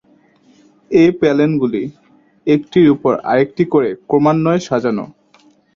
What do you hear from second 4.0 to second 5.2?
ক্রমান্বয়ে সাজানো।